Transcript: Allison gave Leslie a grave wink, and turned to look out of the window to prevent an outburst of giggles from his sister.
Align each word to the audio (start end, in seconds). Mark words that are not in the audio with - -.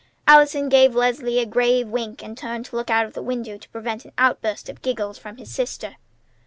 Allison 0.27 0.67
gave 0.67 0.95
Leslie 0.95 1.37
a 1.37 1.45
grave 1.45 1.87
wink, 1.89 2.23
and 2.23 2.35
turned 2.35 2.65
to 2.65 2.75
look 2.75 2.89
out 2.89 3.05
of 3.05 3.13
the 3.13 3.21
window 3.21 3.59
to 3.59 3.69
prevent 3.69 4.03
an 4.03 4.11
outburst 4.17 4.67
of 4.67 4.81
giggles 4.81 5.19
from 5.19 5.37
his 5.37 5.53
sister. 5.53 5.97